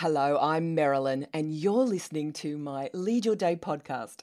Hello, 0.00 0.38
I'm 0.40 0.76
Marilyn, 0.76 1.26
and 1.34 1.52
you're 1.52 1.84
listening 1.84 2.32
to 2.34 2.56
my 2.56 2.88
Lead 2.92 3.24
Your 3.24 3.34
Day 3.34 3.56
podcast 3.56 4.20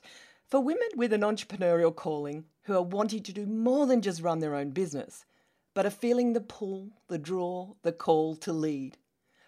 for 0.47 0.61
women 0.61 0.87
with 0.95 1.11
an 1.11 1.19
entrepreneurial 1.19 1.93
calling 1.93 2.45
who 2.61 2.75
are 2.75 2.81
wanting 2.81 3.21
to 3.23 3.33
do 3.33 3.45
more 3.45 3.85
than 3.85 4.01
just 4.01 4.21
run 4.21 4.39
their 4.39 4.55
own 4.55 4.69
business, 4.69 5.25
but 5.73 5.85
are 5.85 5.89
feeling 5.89 6.31
the 6.31 6.39
pull, 6.39 6.91
the 7.09 7.17
draw, 7.17 7.73
the 7.81 7.91
call 7.91 8.37
to 8.37 8.53
lead. 8.53 8.97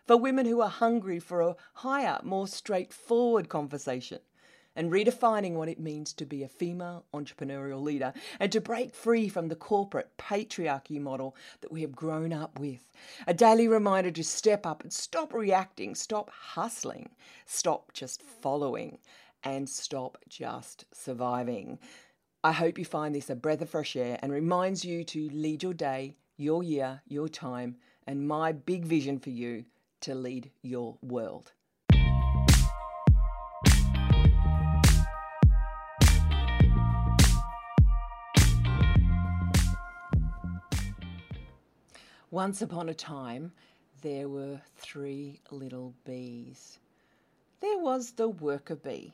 For 0.05 0.17
women 0.17 0.45
who 0.45 0.59
are 0.59 0.67
hungry 0.67 1.17
for 1.17 1.39
a 1.39 1.55
higher, 1.75 2.19
more 2.23 2.49
straightforward 2.49 3.47
conversation 3.47 4.19
and 4.77 4.91
redefining 4.91 5.53
what 5.53 5.67
it 5.67 5.79
means 5.79 6.13
to 6.13 6.25
be 6.25 6.43
a 6.43 6.47
female 6.47 7.03
entrepreneurial 7.13 7.81
leader 7.81 8.13
and 8.39 8.51
to 8.51 8.61
break 8.61 8.93
free 8.93 9.27
from 9.27 9.49
the 9.49 9.55
corporate 9.55 10.15
patriarchy 10.17 11.01
model 11.01 11.35
that 11.59 11.71
we 11.71 11.81
have 11.81 11.95
grown 11.95 12.31
up 12.31 12.57
with. 12.59 12.93
A 13.25 13.33
daily 13.33 13.67
reminder 13.67 14.11
to 14.11 14.23
step 14.23 14.65
up 14.65 14.83
and 14.83 14.93
stop 14.93 15.33
reacting, 15.33 15.95
stop 15.95 16.29
hustling, 16.29 17.09
stop 17.45 17.91
just 17.91 18.21
following, 18.21 18.99
and 19.43 19.67
stop 19.67 20.19
just 20.29 20.85
surviving. 20.93 21.79
I 22.43 22.51
hope 22.51 22.77
you 22.77 22.85
find 22.85 23.13
this 23.13 23.29
a 23.31 23.35
breath 23.35 23.61
of 23.61 23.69
fresh 23.69 23.95
air 23.95 24.19
and 24.21 24.31
reminds 24.31 24.85
you 24.85 25.03
to 25.05 25.29
lead 25.31 25.63
your 25.63 25.73
day, 25.73 26.15
your 26.37 26.63
year, 26.63 27.01
your 27.07 27.27
time, 27.27 27.77
and 28.05 28.27
my 28.27 28.51
big 28.51 28.85
vision 28.85 29.19
for 29.19 29.31
you 29.31 29.65
to 30.01 30.13
lead 30.13 30.51
your 30.61 30.97
world. 31.01 31.51
Once 42.31 42.61
upon 42.61 42.89
a 42.89 42.93
time, 42.93 43.53
there 44.01 44.27
were 44.27 44.59
three 44.75 45.39
little 45.49 45.93
bees. 46.03 46.77
There 47.61 47.79
was 47.79 48.11
the 48.11 48.27
worker 48.27 48.75
bee, 48.75 49.13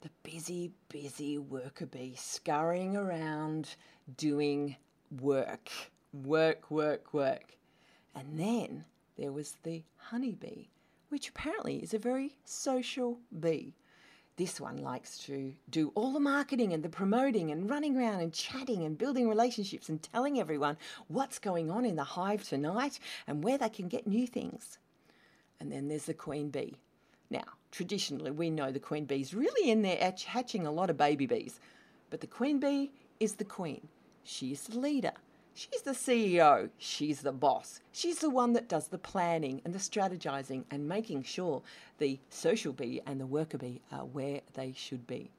the 0.00 0.10
busy, 0.24 0.72
busy 0.88 1.38
worker 1.38 1.86
bee 1.86 2.14
scurrying 2.16 2.96
around 2.96 3.76
doing 4.16 4.74
work, 5.20 5.70
work, 6.12 6.68
work, 6.68 7.14
work. 7.14 7.56
And 8.16 8.36
then 8.36 8.84
there 9.16 9.30
was 9.30 9.54
the 9.62 9.84
honeybee, 9.96 10.66
which 11.10 11.28
apparently 11.28 11.76
is 11.76 11.94
a 11.94 11.98
very 11.98 12.38
social 12.44 13.20
bee. 13.38 13.76
This 14.38 14.60
one 14.60 14.76
likes 14.76 15.18
to 15.26 15.52
do 15.68 15.90
all 15.96 16.12
the 16.12 16.20
marketing 16.20 16.72
and 16.72 16.84
the 16.84 16.88
promoting 16.88 17.50
and 17.50 17.68
running 17.68 17.96
around 17.96 18.20
and 18.20 18.32
chatting 18.32 18.84
and 18.84 18.96
building 18.96 19.28
relationships 19.28 19.88
and 19.88 20.00
telling 20.00 20.38
everyone 20.38 20.76
what's 21.08 21.40
going 21.40 21.72
on 21.72 21.84
in 21.84 21.96
the 21.96 22.04
hive 22.04 22.48
tonight 22.48 23.00
and 23.26 23.42
where 23.42 23.58
they 23.58 23.68
can 23.68 23.88
get 23.88 24.06
new 24.06 24.28
things. 24.28 24.78
And 25.58 25.72
then 25.72 25.88
there's 25.88 26.04
the 26.04 26.14
queen 26.14 26.50
bee. 26.50 26.76
Now, 27.30 27.42
traditionally, 27.72 28.30
we 28.30 28.48
know 28.48 28.70
the 28.70 28.78
queen 28.78 29.06
bee's 29.06 29.34
really 29.34 29.72
in 29.72 29.82
there 29.82 30.14
hatching 30.24 30.68
a 30.68 30.72
lot 30.72 30.88
of 30.88 30.96
baby 30.96 31.26
bees, 31.26 31.58
but 32.08 32.20
the 32.20 32.28
queen 32.28 32.60
bee 32.60 32.92
is 33.18 33.34
the 33.34 33.44
queen. 33.44 33.88
She's 34.22 34.62
the 34.68 34.78
leader. 34.78 35.14
She's 35.58 35.82
the 35.82 35.90
CEO. 35.90 36.70
She's 36.78 37.22
the 37.22 37.32
boss. 37.32 37.80
She's 37.90 38.20
the 38.20 38.30
one 38.30 38.52
that 38.52 38.68
does 38.68 38.86
the 38.86 38.96
planning 38.96 39.60
and 39.64 39.74
the 39.74 39.80
strategizing 39.80 40.62
and 40.70 40.88
making 40.88 41.24
sure 41.24 41.62
the 41.98 42.20
social 42.30 42.72
bee 42.72 43.00
and 43.04 43.20
the 43.20 43.26
worker 43.26 43.58
bee 43.58 43.80
are 43.90 44.04
where 44.04 44.42
they 44.54 44.72
should 44.76 45.04
be. 45.08 45.32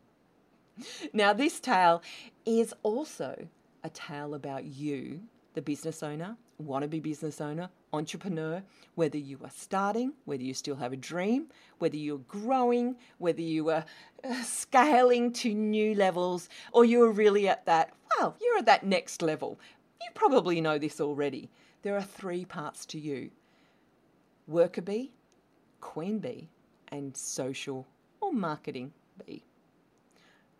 Now, 1.14 1.32
this 1.32 1.62
tale 1.62 2.02
is 2.46 2.74
also 2.84 3.48
a 3.82 3.90
tale 3.92 4.34
about 4.34 4.66
you, 4.66 5.22
the 5.54 5.62
business 5.62 6.04
owner, 6.04 6.36
wannabe 6.62 7.02
business 7.02 7.40
owner, 7.40 7.70
entrepreneur, 7.94 8.62
whether 8.96 9.18
you 9.18 9.40
are 9.46 9.52
starting, 9.56 10.12
whether 10.26 10.44
you 10.44 10.54
still 10.54 10.76
have 10.76 10.92
a 10.92 10.98
dream, 10.98 11.48
whether 11.78 11.96
you're 11.96 12.18
growing, 12.28 12.98
whether 13.20 13.42
you 13.42 13.70
are 13.70 13.86
uh, 14.26 14.44
scaling 14.44 15.32
to 15.32 15.54
new 15.54 15.96
levels, 15.96 16.50
or 16.74 16.84
you're 16.84 17.10
really 17.10 17.48
at 17.48 17.66
that, 17.68 17.94
well, 18.18 18.36
you're 18.42 18.58
at 18.58 18.66
that 18.66 18.86
next 18.86 19.22
level 19.22 19.58
you 20.02 20.10
probably 20.14 20.62
know 20.62 20.78
this 20.78 21.00
already. 21.02 21.50
There 21.82 21.96
are 21.96 22.02
three 22.02 22.46
parts 22.46 22.86
to 22.88 23.00
you 23.00 23.32
worker 24.48 24.82
bee, 24.82 25.12
queen 25.80 26.20
bee, 26.20 26.50
and 26.88 27.16
social 27.16 27.88
or 28.20 28.34
marketing 28.34 28.92
bee. 29.26 29.44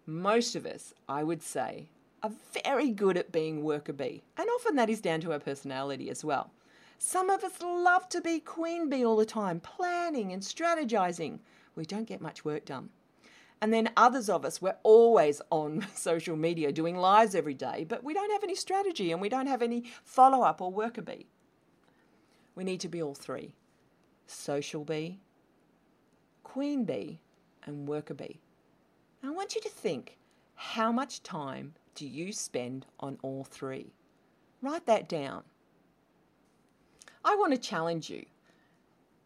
Most 0.06 0.56
of 0.56 0.66
us, 0.66 0.94
I 1.08 1.24
would 1.24 1.42
say, 1.42 1.90
are 2.22 2.32
very 2.64 2.92
good 2.92 3.18
at 3.18 3.32
being 3.32 3.64
worker 3.64 3.94
bee, 3.94 4.24
and 4.38 4.50
often 4.50 4.76
that 4.76 4.90
is 4.90 5.02
down 5.02 5.22
to 5.22 5.32
our 5.32 5.40
personality 5.40 6.10
as 6.10 6.24
well. 6.24 6.52
Some 6.98 7.30
of 7.30 7.44
us 7.44 7.62
love 7.62 8.10
to 8.10 8.22
be 8.22 8.40
queen 8.40 8.90
bee 8.90 9.06
all 9.06 9.16
the 9.16 9.26
time, 9.26 9.60
planning 9.60 10.34
and 10.34 10.42
strategizing. 10.42 11.40
We 11.76 11.86
don't 11.86 12.08
get 12.08 12.22
much 12.22 12.44
work 12.44 12.66
done. 12.66 12.90
And 13.62 13.74
then 13.74 13.90
others 13.98 14.30
of 14.30 14.46
us, 14.46 14.62
we're 14.62 14.78
always 14.84 15.42
on 15.50 15.86
social 15.96 16.36
media 16.36 16.72
doing 16.72 16.96
lives 16.96 17.36
every 17.36 17.54
day, 17.54 17.86
but 17.88 18.04
we 18.04 18.14
don't 18.14 18.32
have 18.32 18.44
any 18.44 18.56
strategy 18.56 19.12
and 19.12 19.22
we 19.22 19.30
don't 19.30 19.48
have 19.48 19.62
any 19.62 19.84
follow 20.04 20.44
up 20.44 20.62
or 20.62 20.72
worker 20.72 21.02
bee. 21.02 21.28
We 22.56 22.64
need 22.64 22.80
to 22.82 22.90
be 22.90 23.02
all 23.02 23.16
three 23.16 23.54
social 24.28 24.84
bee, 24.84 25.20
queen 26.44 26.86
bee, 26.86 27.20
and 27.66 27.88
worker 27.88 28.14
bee. 28.14 28.40
I 29.24 29.32
want 29.32 29.56
you 29.56 29.62
to 29.62 29.70
think 29.70 30.18
how 30.56 30.92
much 30.92 31.24
time 31.24 31.74
do 31.96 32.06
you 32.06 32.32
spend 32.32 32.86
on 33.00 33.18
all 33.22 33.44
three? 33.44 33.94
Write 34.62 34.86
that 34.86 35.10
down. 35.10 35.44
I 37.24 37.36
want 37.36 37.54
to 37.54 37.60
challenge 37.60 38.10
you 38.10 38.26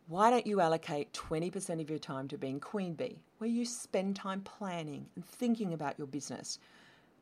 why 0.07 0.29
don't 0.29 0.45
you 0.45 0.59
allocate 0.59 1.13
20% 1.13 1.79
of 1.79 1.89
your 1.89 1.99
time 1.99 2.27
to 2.27 2.37
being 2.37 2.59
queen 2.59 2.93
bee, 2.93 3.19
where 3.37 3.49
you 3.49 3.65
spend 3.65 4.15
time 4.15 4.41
planning 4.41 5.05
and 5.15 5.25
thinking 5.25 5.73
about 5.73 5.97
your 5.97 6.07
business 6.07 6.59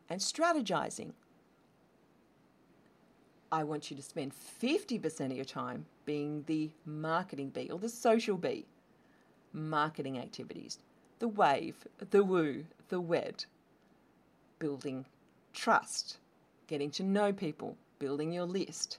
and 0.09 0.19
strategizing? 0.19 1.11
I 3.51 3.63
want 3.63 3.91
you 3.91 3.97
to 3.97 4.03
spend 4.03 4.31
50% 4.33 5.25
of 5.25 5.31
your 5.33 5.45
time 5.45 5.85
being 6.05 6.43
the 6.47 6.71
marketing 6.85 7.49
bee 7.49 7.69
or 7.69 7.77
the 7.77 7.89
social 7.89 8.37
bee. 8.37 8.65
Marketing 9.53 10.17
activities, 10.17 10.79
the 11.19 11.27
wave, 11.27 11.75
the 12.09 12.23
woo, 12.23 12.65
the 12.87 13.01
wed, 13.01 13.45
building 14.57 15.05
trust, 15.53 16.17
getting 16.67 16.89
to 16.91 17.03
know 17.03 17.33
people, 17.33 17.75
building 17.99 18.31
your 18.31 18.45
list. 18.45 18.97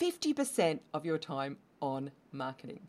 50% 0.00 0.78
of 0.94 1.04
your 1.04 1.18
time 1.18 1.56
on 1.80 2.10
marketing 2.32 2.80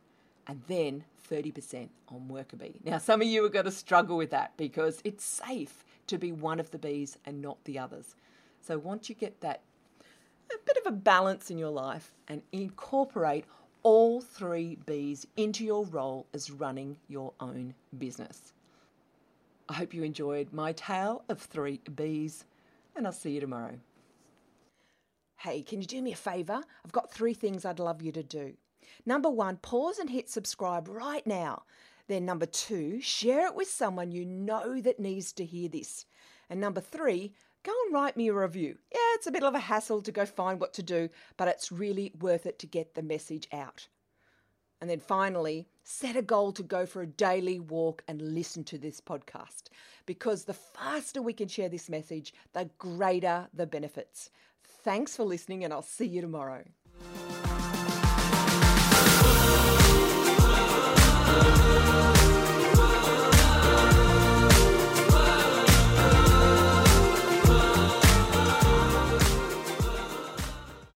and 0.47 0.61
then 0.67 1.03
30% 1.29 1.89
on 2.09 2.27
worker 2.27 2.57
bee. 2.57 2.79
Now, 2.83 2.97
some 2.97 3.21
of 3.21 3.27
you 3.27 3.45
are 3.45 3.49
going 3.49 3.65
to 3.65 3.71
struggle 3.71 4.17
with 4.17 4.31
that 4.31 4.55
because 4.57 5.01
it's 5.03 5.23
safe 5.23 5.85
to 6.07 6.17
be 6.17 6.31
one 6.31 6.59
of 6.59 6.71
the 6.71 6.77
bees 6.77 7.17
and 7.25 7.41
not 7.41 7.63
the 7.63 7.79
others. 7.79 8.15
So, 8.61 8.77
once 8.77 9.09
you 9.09 9.15
get 9.15 9.41
that 9.41 9.61
a 10.53 10.57
bit 10.65 10.77
of 10.77 10.93
a 10.93 10.95
balance 10.95 11.49
in 11.49 11.57
your 11.57 11.69
life 11.69 12.13
and 12.27 12.41
incorporate 12.51 13.45
all 13.83 14.21
three 14.21 14.77
bees 14.85 15.25
into 15.37 15.63
your 15.63 15.85
role 15.85 16.27
as 16.33 16.51
running 16.51 16.97
your 17.07 17.33
own 17.39 17.73
business. 17.97 18.53
I 19.69 19.73
hope 19.73 19.93
you 19.93 20.03
enjoyed 20.03 20.51
my 20.51 20.73
tale 20.73 21.23
of 21.29 21.39
three 21.39 21.79
bees, 21.95 22.45
and 22.95 23.07
I'll 23.07 23.13
see 23.13 23.31
you 23.31 23.39
tomorrow. 23.39 23.79
Hey, 25.37 25.61
can 25.61 25.81
you 25.81 25.87
do 25.87 26.01
me 26.01 26.11
a 26.13 26.15
favour? 26.15 26.61
I've 26.85 26.91
got 26.91 27.11
three 27.11 27.33
things 27.33 27.65
I'd 27.65 27.79
love 27.79 28.01
you 28.01 28.11
to 28.11 28.21
do. 28.21 28.53
Number 29.05 29.29
one, 29.29 29.57
pause 29.57 29.99
and 29.99 30.09
hit 30.09 30.29
subscribe 30.29 30.87
right 30.87 31.25
now. 31.25 31.63
Then, 32.07 32.25
number 32.25 32.45
two, 32.45 32.99
share 33.01 33.47
it 33.47 33.55
with 33.55 33.69
someone 33.69 34.11
you 34.11 34.25
know 34.25 34.81
that 34.81 34.99
needs 34.99 35.31
to 35.33 35.45
hear 35.45 35.69
this. 35.69 36.05
And 36.49 36.59
number 36.59 36.81
three, 36.81 37.33
go 37.63 37.71
and 37.85 37.93
write 37.93 38.17
me 38.17 38.27
a 38.27 38.33
review. 38.33 38.77
Yeah, 38.91 38.99
it's 39.15 39.27
a 39.27 39.31
bit 39.31 39.43
of 39.43 39.55
a 39.55 39.59
hassle 39.59 40.01
to 40.01 40.11
go 40.11 40.25
find 40.25 40.59
what 40.59 40.73
to 40.73 40.83
do, 40.83 41.09
but 41.37 41.47
it's 41.47 41.71
really 41.71 42.11
worth 42.19 42.45
it 42.45 42.59
to 42.59 42.67
get 42.67 42.95
the 42.95 43.03
message 43.03 43.47
out. 43.53 43.87
And 44.81 44.89
then 44.89 44.99
finally, 44.99 45.67
set 45.83 46.15
a 46.15 46.23
goal 46.23 46.51
to 46.53 46.63
go 46.63 46.85
for 46.85 47.03
a 47.03 47.07
daily 47.07 47.59
walk 47.59 48.03
and 48.07 48.33
listen 48.33 48.63
to 48.65 48.79
this 48.79 48.99
podcast 48.99 49.69
because 50.07 50.43
the 50.43 50.53
faster 50.53 51.21
we 51.21 51.33
can 51.33 51.47
share 51.47 51.69
this 51.69 51.87
message, 51.87 52.33
the 52.53 52.69
greater 52.79 53.47
the 53.53 53.67
benefits. 53.67 54.31
Thanks 54.83 55.15
for 55.15 55.23
listening, 55.23 55.63
and 55.63 55.71
I'll 55.71 55.83
see 55.83 56.07
you 56.07 56.21
tomorrow. 56.21 56.63